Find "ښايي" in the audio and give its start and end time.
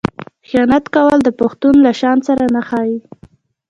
2.67-2.97